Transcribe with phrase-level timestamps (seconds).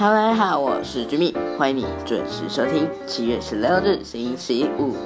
[0.00, 4.96] Hello，大家好，我是 Jimmy，，欢迎你准时收听七月十六日星期五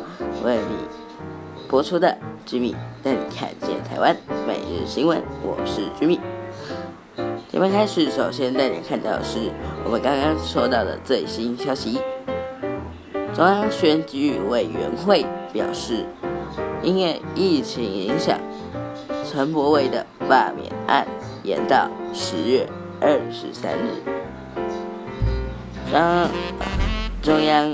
[0.45, 5.21] 为你播出的 Jimmy 带你看见台湾每日新闻。
[5.43, 6.21] 我是 Jimmy。
[7.51, 9.51] 节目开始，首先带你看到的是
[9.85, 11.99] 我们刚刚收到的最新消息：
[13.35, 16.07] 中央选举委员会表示，
[16.85, 18.39] 因为疫情影响，
[19.29, 21.05] 陈柏伟的罢免案
[21.43, 22.65] 延到十月
[23.01, 24.24] 二十三日。
[25.95, 26.29] 当
[27.23, 27.73] 中央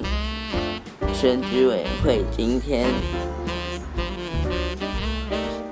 [1.15, 2.87] 选举委员会今天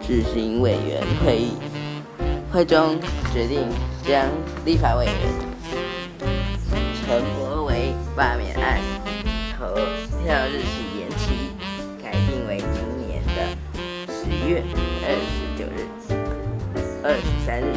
[0.01, 1.53] 举行委员会议，
[2.51, 2.99] 会中
[3.35, 3.69] 决定
[4.03, 4.25] 将
[4.65, 5.15] 立法委员
[7.05, 8.81] 陈柏维罢免案
[9.59, 11.53] 投票日期延期，
[12.03, 13.45] 改定为今年的
[14.11, 14.65] 十月
[15.05, 15.85] 二十九日、
[17.05, 17.75] 二十三日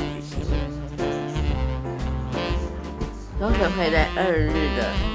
[3.41, 5.10] 都可会在二日的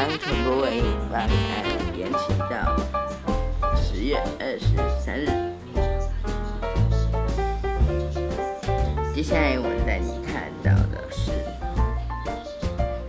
[0.00, 1.28] 将陈柏惟把案
[1.94, 2.74] 延期到
[3.76, 4.64] 十月二十
[4.98, 5.26] 三日。
[9.14, 11.32] 接下来我们带你看到的是，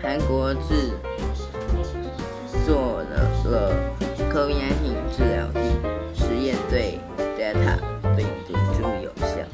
[0.02, 0.92] 韩国制
[2.66, 3.74] 做了了
[4.30, 5.60] COVID-19 治疗剂
[6.14, 7.00] 实验对
[7.38, 7.80] Delta
[8.18, 9.48] 病毒株有效。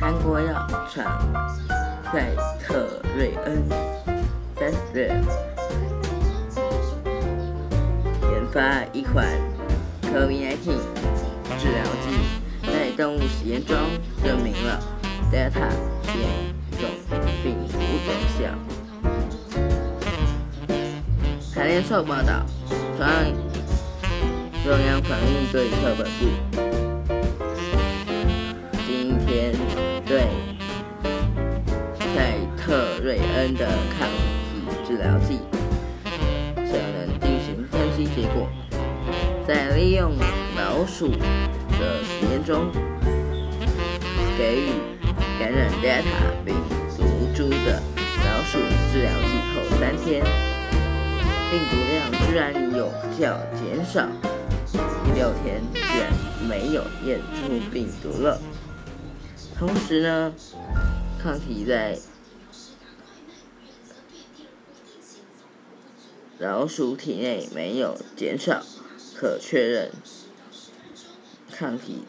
[0.00, 1.22] 韩国药厂
[2.12, 3.62] 赛特瑞恩
[4.56, 5.51] s a
[8.52, 9.26] 发一款
[10.02, 10.56] COVID-19
[11.58, 12.06] 治疗剂，
[12.70, 13.74] 在动物实验中
[14.22, 14.78] 证明了
[15.32, 15.70] Delta
[16.04, 16.28] 变
[16.78, 16.90] 种
[17.42, 18.52] 病毒有效。
[21.54, 22.44] 台联社报道，
[22.98, 23.24] 中央
[24.62, 26.26] 中央防疫对策本部
[28.86, 29.54] 今天
[30.04, 30.26] 对
[32.14, 33.66] 赛特瑞恩的
[33.98, 34.06] 抗
[34.52, 35.40] 体治疗剂
[39.52, 40.14] 在利用
[40.56, 42.72] 老鼠的实验中，
[44.38, 44.70] 给予
[45.38, 46.54] 感染 Delta 病
[46.96, 47.04] 毒
[47.36, 47.82] 株的
[48.24, 48.58] 老鼠
[48.90, 50.24] 治疗剂后三天，
[51.50, 54.08] 病毒量居然有效减少，
[55.04, 56.10] 第六天居然
[56.48, 58.40] 没有验出病毒了。
[59.58, 60.32] 同时呢，
[61.22, 61.98] 抗体在
[66.38, 68.62] 老鼠体内没有减少，
[69.22, 69.92] 可确认
[71.52, 72.02] 抗体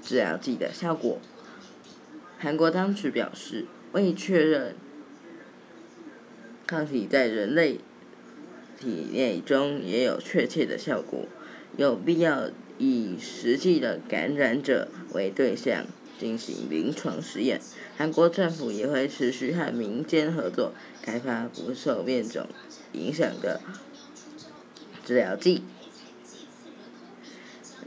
[0.00, 1.18] 治疗剂的效果。
[2.38, 4.76] 韩国当局表示，为确认
[6.64, 7.80] 抗体在人类
[8.78, 11.26] 体内中也有确切的效果，
[11.76, 15.84] 有必要以实际的感染者为对象
[16.16, 17.60] 进行临床实验。
[17.98, 22.46] 韩国政府也会持续和民间合作，开发不受变种
[22.92, 23.60] 影响的
[25.04, 25.64] 治疗剂。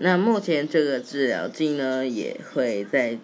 [0.02, 3.20] 那目前这个治疗剂呢，也会再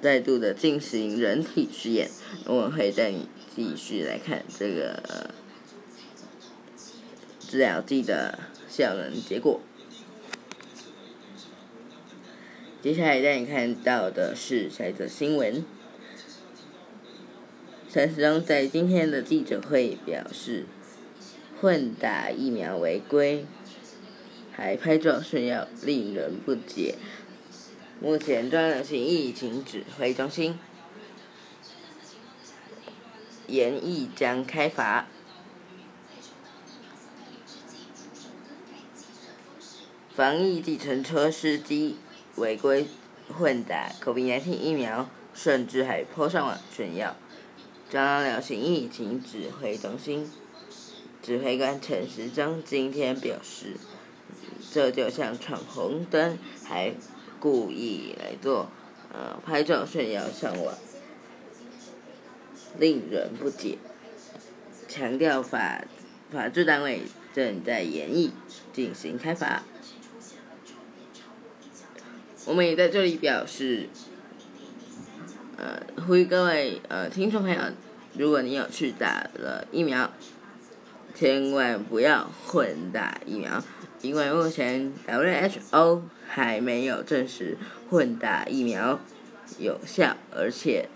[0.00, 2.10] 再度的进行人体实验。
[2.46, 5.30] 我会带你继续来看这个
[7.38, 8.38] 治疗剂的
[8.70, 9.60] 效能结果。
[12.82, 15.62] 接下来带你看到的是下一则新闻。
[17.90, 20.64] 陈时中在今天的记者会表示，
[21.60, 23.44] 混打疫苗违规，
[24.54, 26.96] 还拍照炫耀，令人不解。
[28.00, 30.58] 目前，中央流行疫情指挥中心
[33.46, 35.06] 严议将开罚
[40.14, 41.96] 防疫计程车司机
[42.36, 42.86] 违规
[43.28, 47.16] 混打 COVID-19 疫苗，甚至还泼上网炫耀。
[47.88, 50.30] 中央流行疫情指挥中心
[51.22, 53.76] 指挥官陈时中今天表示，
[54.72, 56.94] 这就像闯红灯，还
[57.38, 58.70] 故意来做
[59.12, 60.74] 呃拍照炫耀上网，
[62.78, 63.76] 令人不解。
[64.88, 65.84] 强调法
[66.30, 67.02] 法制单位
[67.34, 68.32] 正在研议
[68.72, 69.62] 进行开罚。
[72.46, 73.90] 我们也在这里表示。
[75.58, 77.60] 呃，呼吁各位呃听众朋友，
[78.18, 80.10] 如果你有去打了疫苗，
[81.14, 83.62] 千万不要混打疫苗，
[84.02, 87.56] 因为目前 WHO 还没有证实
[87.88, 88.98] 混打疫苗
[89.58, 90.88] 有效，而且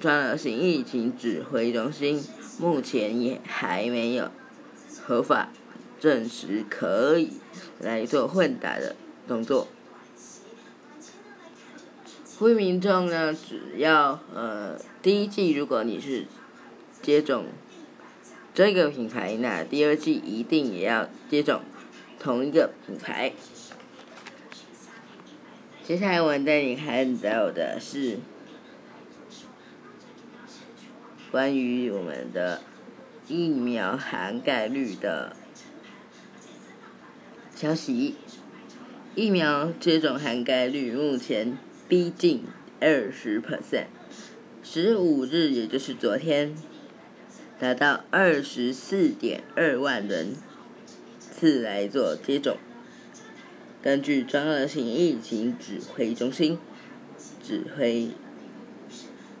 [0.00, 2.24] 专了型疫情指挥中心
[2.58, 4.30] 目前也还没有
[5.02, 5.50] 合法
[6.00, 7.32] 证实可以
[7.78, 8.96] 来做混打的
[9.28, 9.68] 动作。
[12.38, 16.24] 呼吁民众呢，只要呃第一季如果你是
[17.02, 17.46] 接种
[18.54, 21.60] 这个品牌，那第二季一定也要接种
[22.20, 23.32] 同一个品牌。
[25.82, 28.18] 接下来我们带你看到的是
[31.32, 32.60] 关于我们的
[33.26, 35.34] 疫苗涵盖率的
[37.56, 38.14] 消息。
[39.16, 41.58] 疫苗接种涵盖率目前。
[41.88, 42.44] 逼近
[42.80, 43.86] 二十 percent，
[44.62, 46.54] 十五日也就是昨天，
[47.58, 50.36] 达到二十四点二万人
[51.40, 52.58] 次来做接种。
[53.82, 56.58] 根据中央型疫情指挥中心
[57.42, 58.10] 指挥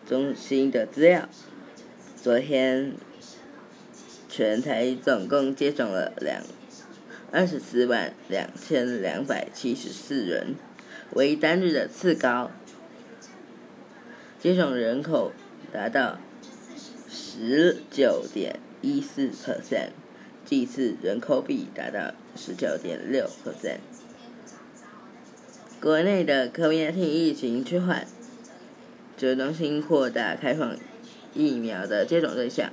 [0.08, 1.28] 中心的资料，
[2.16, 2.94] 昨天
[4.30, 6.42] 全台总共接种了两
[7.30, 10.54] 二十四万两千两百七十四人。
[11.12, 12.50] 为单日的次高，
[14.40, 15.32] 接种人口
[15.70, 16.18] 达到
[17.10, 19.90] 十九点一四 percent，
[20.50, 23.78] 祭次人口比达到十九点六 percent。
[25.80, 28.04] 国内的 COVID-19 疫情趋缓，
[29.16, 30.76] 浙中心扩大开放
[31.34, 32.72] 疫苗的接种对象，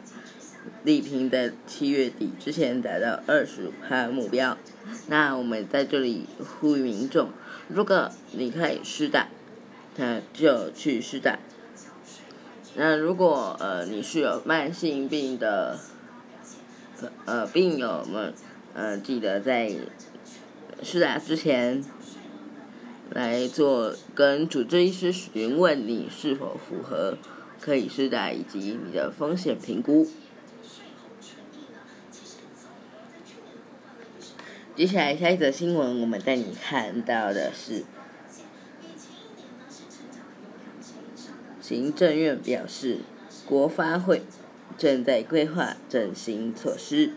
[0.83, 4.57] 力拼在七月底之前达到二十五号目标。
[5.06, 6.25] 那我们在这里
[6.59, 7.30] 呼吁民众。
[7.68, 9.27] 如果你可以施打，
[9.97, 11.38] 那就去施打。
[12.75, 15.77] 那如果呃你是有慢性病的
[17.25, 18.33] 呃病友们，
[18.73, 19.71] 呃记得在
[20.83, 21.83] 施打之前
[23.09, 27.17] 来做跟主治医师询问你是否符合
[27.59, 30.07] 可以施打以及你的风险评估。
[34.75, 37.83] 接下来下一则新闻，我们带你看到的是，
[41.59, 42.99] 行政院表示，
[43.44, 44.21] 国发会
[44.77, 47.13] 正在规划振兴措施，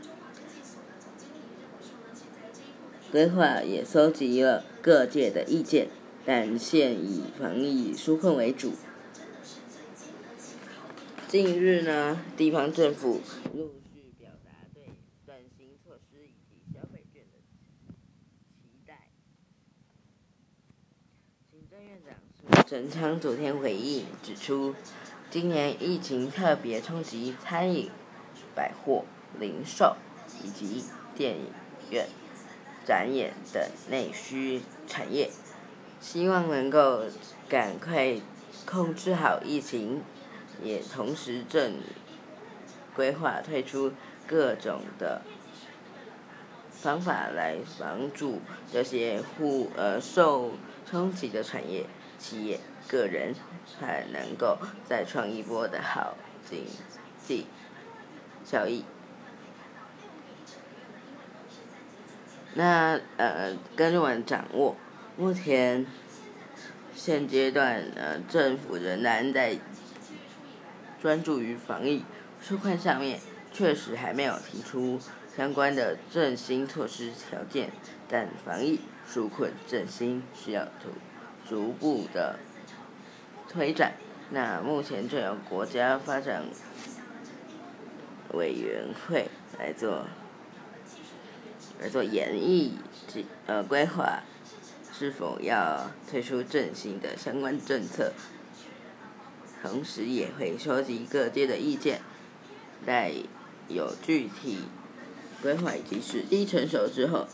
[3.13, 5.89] 规划也搜集了各界的意见，
[6.25, 8.73] 但现以防疫纾困为主。
[11.29, 13.21] 近日呢，地方政府
[13.53, 14.95] 陆续表达对
[15.27, 17.39] 振兴措施以及消费券的
[18.57, 19.11] 期待。
[21.51, 24.75] 行政院长苏贞昌昨天回应指出，
[25.31, 27.89] 今年疫情特别冲击餐饮、
[28.53, 29.05] 百货、
[29.39, 29.95] 零售
[30.43, 30.85] 以及
[31.15, 31.47] 电影
[31.89, 32.09] 院、
[32.85, 35.31] 展演等内需产业，
[36.01, 37.05] 希望能够
[37.49, 38.17] 赶快
[38.67, 40.03] 控制好疫情，
[40.65, 41.75] 也同时正
[42.97, 43.93] 规划推出
[44.27, 45.23] 各种的
[46.73, 48.41] 方法来帮助
[48.73, 50.53] 这些户呃受。
[50.87, 51.87] 冲击的产业、
[52.21, 53.35] 企业、个人，
[53.81, 56.17] 还能够再创一波的好
[56.49, 56.65] 经
[57.27, 57.47] 济
[58.45, 58.85] 效益。
[62.55, 64.77] 那呃，根据我们掌握，
[65.17, 65.87] 目前
[66.95, 69.59] 现阶段呃，政府仍然在
[71.01, 72.05] 专注于防疫
[72.45, 73.19] 纾困上面，
[73.51, 75.01] 确实还没有提出
[75.35, 77.71] 相关的振兴措施条件，
[78.09, 78.81] 但防疫。
[79.13, 80.91] 纾困振兴需要逐
[81.51, 82.39] 逐步的
[83.49, 83.95] 推展。
[84.31, 86.45] 那目前就由国家发展
[88.35, 89.29] 委员会
[89.59, 90.07] 来做
[91.81, 92.71] 来做演绎
[93.09, 94.23] 及呃规划，
[94.97, 98.13] 是否要推出振兴的相关政策，
[99.61, 102.01] 同时也会收集各界的意见，
[102.87, 103.13] 待
[103.67, 104.61] 有具体
[105.43, 107.27] 规划以及时机成熟之后。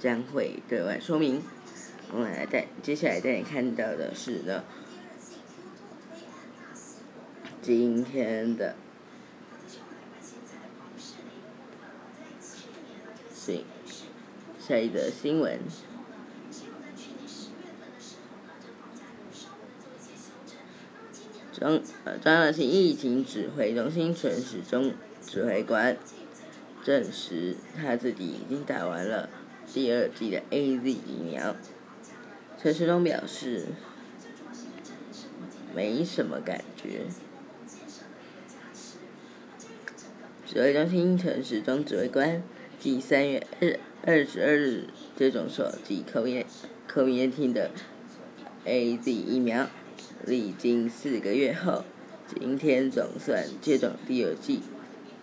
[0.00, 1.42] 将会对外说明。
[2.12, 4.64] 我们来带接下来带你看到的是呢，
[7.62, 8.74] 今天的
[13.32, 13.64] 新
[14.58, 15.60] 下一则新闻。
[21.52, 25.96] 中呃，中央型疫情指挥中心陈时中指挥官
[26.82, 29.28] 证实，他自己已经打完了。
[29.72, 31.54] 第二剂的 A Z 疫苗，
[32.62, 33.68] 陈时中表示
[35.74, 37.06] 没什么感觉。
[40.46, 42.42] 指挥中心陈时中指挥官，
[42.78, 47.70] 继三月二二十二日接种首剂 COVID-19 的
[48.66, 49.70] AZ 疫苗，
[50.26, 51.84] 历经四个月后，
[52.26, 54.60] 今天总算接种第二剂。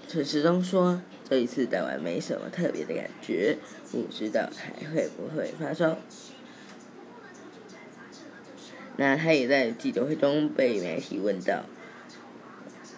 [0.08, 3.60] 陈时中说：“这一次打完没什么特别的感觉，
[3.92, 6.00] 不知道还会不会发烧。”
[8.98, 11.64] 那他也在记者会中被媒体问到，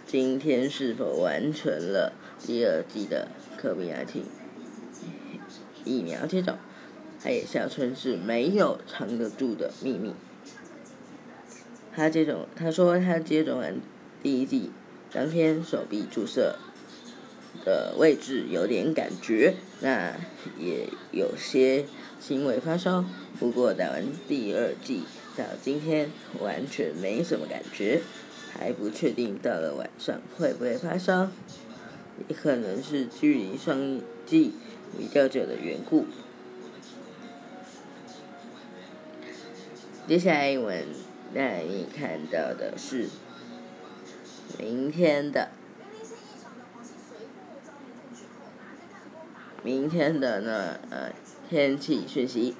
[0.07, 3.27] 今天是否完成了第二季的
[3.57, 4.23] 科比亚体
[5.83, 6.57] 疫苗接种？
[7.21, 10.13] 他也笑称是没有藏得住的秘密。
[11.93, 13.75] 他接种，他说他接种完
[14.23, 14.71] 第一剂
[15.11, 16.55] 当天手臂注射
[17.65, 20.13] 的位置有点感觉，那
[20.57, 21.85] 也有些
[22.21, 23.03] 轻微发烧，
[23.37, 25.03] 不过打完第二剂。
[25.39, 28.01] 到今天完全没什么感觉，
[28.51, 31.29] 还不确定到了晚上会不会发烧，
[32.27, 34.53] 也可能是距离上一季
[34.97, 36.07] 比较久的缘故。
[40.05, 40.87] 接下来我们
[41.33, 43.07] 带你看到的是
[44.57, 45.51] 明天的，
[49.63, 51.13] 明天的呢呃
[51.49, 52.55] 天气讯息。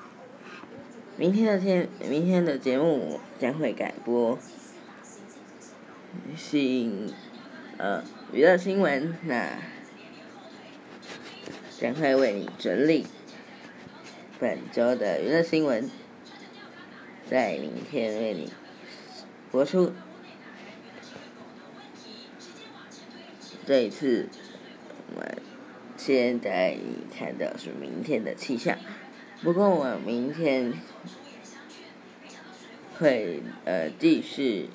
[1.19, 4.39] 明天的天，明天的节目将会改播
[6.33, 7.11] 新
[7.75, 9.59] 呃娱乐新闻，那
[11.77, 13.05] 将会为你整理
[14.39, 15.89] 本周的娱乐新闻，
[17.29, 18.53] 在明天为你
[19.51, 19.91] 播出。
[23.65, 24.29] 这一次，
[25.13, 25.37] 我们
[25.97, 28.77] 先带你看的是明天的气象。
[29.41, 30.73] 不过我明天
[32.97, 34.69] 会呃继续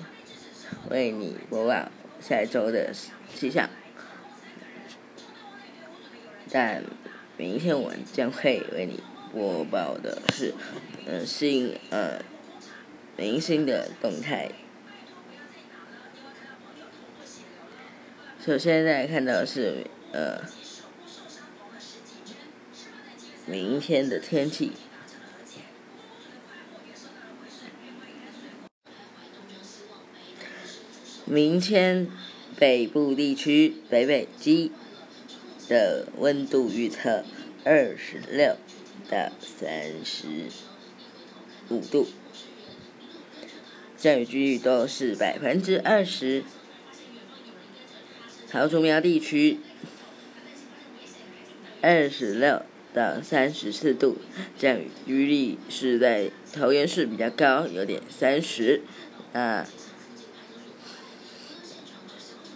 [0.88, 2.90] 为你播报下一周的
[3.34, 3.68] 气象，
[6.50, 6.82] 但
[7.36, 9.02] 明天我将会为你
[9.34, 10.54] 播报的是
[11.06, 12.22] 呃新呃
[13.18, 14.50] 明星的动态。
[18.40, 20.40] 首先大家看到是呃。
[23.46, 24.72] 明天的天气，
[31.26, 32.08] 明天
[32.58, 34.72] 北部地区北北极
[35.68, 37.22] 的温度预测
[37.64, 38.56] 二十六
[39.10, 40.26] 到三十
[41.68, 42.08] 五度，
[43.98, 46.44] 降雨几率都是百分之二十。
[48.48, 49.60] 桃竹苗地区
[51.82, 52.62] 二十六。
[52.94, 54.16] 到三十四度，
[54.56, 58.82] 降雨率是在桃园市比较高，有点三十。
[59.32, 59.66] 啊，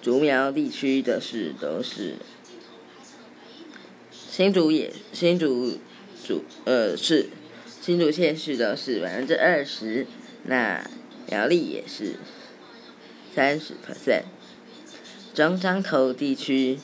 [0.00, 2.14] 竹苗地区的是都是，
[4.12, 5.76] 新竹也新竹
[6.24, 7.30] 竹呃是
[7.80, 10.06] 新竹县市都是百分之二十，
[10.44, 10.88] 那
[11.28, 12.14] 苗栗也是
[13.34, 14.22] 三十 percent，
[15.34, 16.78] 中彰头地区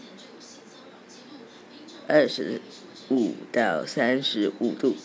[2.09, 2.61] 二十。
[3.11, 4.97] 五到三十五度，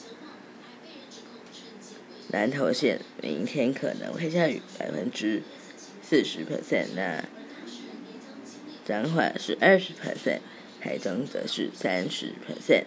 [2.30, 5.44] 南投县明天可能会下雨，百分之
[6.02, 6.88] 四十 percent。
[6.96, 7.26] 那
[8.86, 10.40] 彰化是二十 percent，
[10.80, 12.86] 台中则是三十 percent。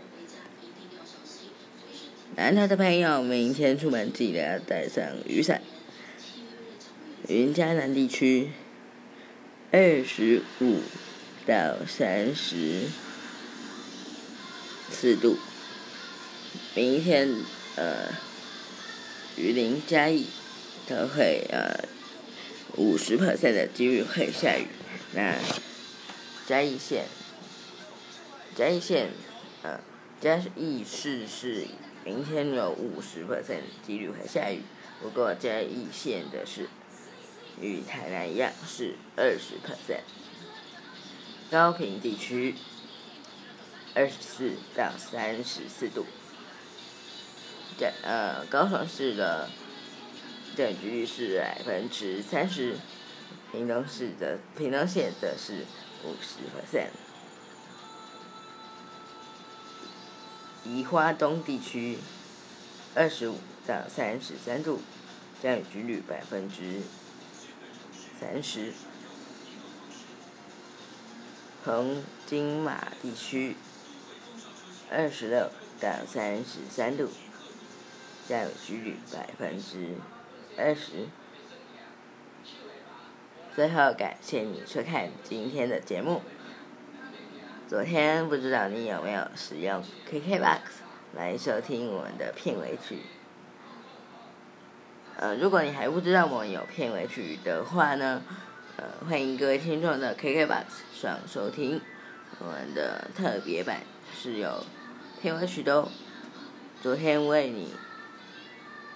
[2.34, 5.60] 南投的朋友明天出门记得要带上雨伞。
[7.28, 8.48] 云嘉南地区
[9.70, 10.80] 二十五
[11.46, 12.86] 到三十。
[15.02, 15.36] 四度，
[16.76, 17.28] 明天
[17.74, 18.06] 呃，
[19.36, 20.28] 榆林嘉义
[20.86, 21.88] 都会呃
[22.76, 24.68] 五十 percent 的几率会下雨。
[25.14, 25.34] 那
[26.46, 27.06] 嘉义县，
[28.54, 29.10] 嘉义县
[29.64, 29.80] 呃
[30.20, 31.66] 嘉义市是
[32.04, 34.62] 明天有五十 percent 几率会下雨，
[35.00, 36.68] 不过嘉义县的是
[37.60, 40.02] 与台南一样是二十 percent。
[41.50, 42.54] 高平地区。
[43.94, 46.06] 二十四到三十四度，
[47.78, 49.50] 在呃高雄市的
[50.56, 52.78] 降雨率是百分之三十，
[53.50, 55.66] 屏东市的屏东县的是
[56.04, 56.88] 五十 percent，
[60.64, 61.98] 宜花东地区
[62.94, 64.80] 二十五到三十三度，
[65.42, 66.80] 降雨几率百分之
[68.18, 68.72] 三十，
[71.62, 73.54] 横金马地区。
[74.94, 75.48] 二十六
[75.80, 77.08] 到三十三度，
[78.28, 79.94] 降雨几率百分之
[80.58, 81.08] 二十。
[83.56, 86.20] 最后，感谢你收看今天的节目，
[87.66, 90.58] 昨天不知道你有没有使用 KKBOX
[91.14, 92.98] 来收听我们的片尾曲？
[95.16, 98.22] 呃，如果你还不知道我们有片尾曲的话呢，
[98.76, 101.80] 呃，欢迎各位听众的 KKBOX 上收听
[102.38, 103.80] 我们的特别版
[104.14, 104.64] 是有
[105.22, 105.88] 片尾曲的哦。
[106.82, 107.72] 昨天为你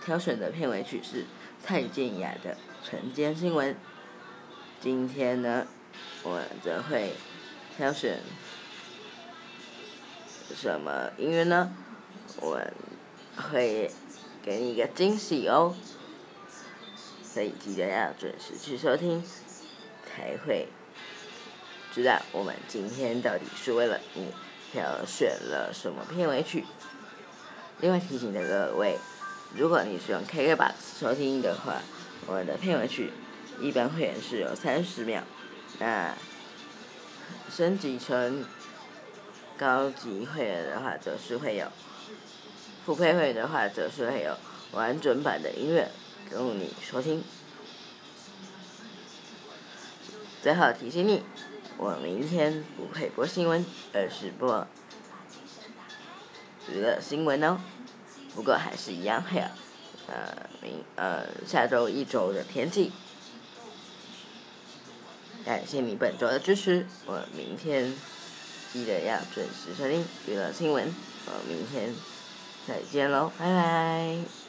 [0.04, 1.24] 挑选的片尾曲是
[1.62, 2.54] 蔡健雅的
[2.84, 3.72] 《晨间新闻》，
[4.80, 5.68] 今天呢，
[6.24, 7.12] 我则会
[7.76, 8.18] 挑选
[10.52, 11.72] 什么音乐呢？
[12.40, 12.60] 我
[13.36, 13.88] 会
[14.42, 15.76] 给你一个惊喜哦。
[17.22, 19.22] 所以记得要准时去收听，
[20.04, 20.66] 才会
[21.94, 24.32] 知道我们今天到底是为了你
[24.76, 26.66] 挑选了什么片尾曲。
[27.80, 28.98] 另外提醒的各位，
[29.54, 31.80] 如果你是用 KKBOX 收听的话，
[32.26, 33.10] 我们的片尾曲
[33.58, 35.22] 一般会员是有三十秒，
[35.78, 36.14] 那
[37.50, 38.44] 升级成
[39.56, 41.68] 高级会员的话，则是会有
[42.84, 44.36] 付费会员的话，则是会有
[44.72, 45.90] 完整版的音乐。
[46.30, 47.24] 供你收听。
[50.42, 51.22] 最后提醒你，
[51.78, 54.66] 我明天不会播新闻，而是播
[56.68, 57.58] 娱乐新闻哦。
[58.34, 59.44] 不过还是一样会有，
[60.08, 62.92] 呃，明呃下周一周的天气。
[65.44, 67.94] 感谢你本周的支持，我明天
[68.72, 70.92] 记得要准时收听娱乐新闻。
[71.26, 71.94] 我明天
[72.66, 74.45] 再见喽，拜拜。